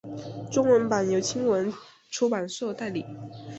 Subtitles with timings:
[0.51, 1.71] 中文版由青文
[2.09, 3.05] 出版社代理。